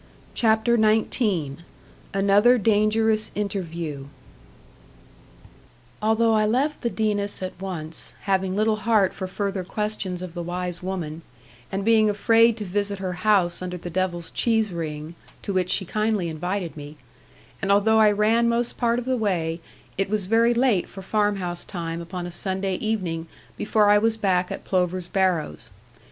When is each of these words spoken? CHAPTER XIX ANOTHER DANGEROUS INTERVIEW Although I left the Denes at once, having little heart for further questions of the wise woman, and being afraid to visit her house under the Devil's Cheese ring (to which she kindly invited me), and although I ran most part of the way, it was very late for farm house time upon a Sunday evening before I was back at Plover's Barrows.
CHAPTER 0.33 0.77
XIX 0.81 1.57
ANOTHER 2.15 2.57
DANGEROUS 2.57 3.29
INTERVIEW 3.35 4.07
Although 6.01 6.33
I 6.33 6.43
left 6.43 6.81
the 6.81 6.89
Denes 6.89 7.43
at 7.43 7.53
once, 7.61 8.15
having 8.21 8.55
little 8.55 8.77
heart 8.77 9.13
for 9.13 9.27
further 9.27 9.63
questions 9.63 10.23
of 10.23 10.33
the 10.33 10.41
wise 10.41 10.81
woman, 10.81 11.21
and 11.71 11.85
being 11.85 12.09
afraid 12.09 12.57
to 12.57 12.65
visit 12.65 12.97
her 12.97 13.13
house 13.13 13.61
under 13.61 13.77
the 13.77 13.91
Devil's 13.91 14.31
Cheese 14.31 14.73
ring 14.73 15.13
(to 15.43 15.53
which 15.53 15.69
she 15.69 15.85
kindly 15.85 16.29
invited 16.29 16.75
me), 16.75 16.97
and 17.61 17.71
although 17.71 17.99
I 17.99 18.09
ran 18.11 18.49
most 18.49 18.77
part 18.77 18.97
of 18.97 19.05
the 19.05 19.15
way, 19.17 19.61
it 19.99 20.09
was 20.09 20.25
very 20.25 20.55
late 20.55 20.89
for 20.89 21.03
farm 21.03 21.35
house 21.35 21.63
time 21.63 22.01
upon 22.01 22.25
a 22.25 22.31
Sunday 22.31 22.73
evening 22.77 23.27
before 23.55 23.87
I 23.91 23.99
was 23.99 24.17
back 24.17 24.51
at 24.51 24.63
Plover's 24.65 25.07
Barrows. 25.07 25.69